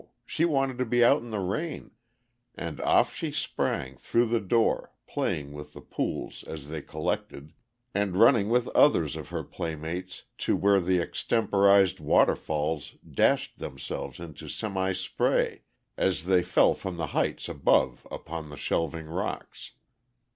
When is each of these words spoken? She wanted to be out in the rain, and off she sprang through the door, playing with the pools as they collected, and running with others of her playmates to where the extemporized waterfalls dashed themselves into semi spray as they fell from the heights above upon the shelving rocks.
She 0.25 0.45
wanted 0.45 0.79
to 0.79 0.85
be 0.85 1.03
out 1.05 1.21
in 1.21 1.29
the 1.29 1.37
rain, 1.37 1.91
and 2.55 2.81
off 2.81 3.13
she 3.13 3.29
sprang 3.29 3.97
through 3.97 4.29
the 4.29 4.39
door, 4.39 4.91
playing 5.05 5.53
with 5.53 5.73
the 5.73 5.81
pools 5.81 6.41
as 6.41 6.69
they 6.69 6.81
collected, 6.81 7.53
and 7.93 8.15
running 8.17 8.49
with 8.49 8.67
others 8.69 9.15
of 9.15 9.29
her 9.29 9.43
playmates 9.43 10.23
to 10.39 10.55
where 10.55 10.79
the 10.79 10.99
extemporized 10.99 11.99
waterfalls 11.99 12.95
dashed 13.07 13.59
themselves 13.59 14.19
into 14.19 14.49
semi 14.49 14.93
spray 14.93 15.61
as 15.97 16.25
they 16.25 16.41
fell 16.41 16.73
from 16.73 16.97
the 16.97 17.05
heights 17.13 17.47
above 17.47 18.07
upon 18.09 18.49
the 18.49 18.57
shelving 18.57 19.05
rocks. 19.05 19.73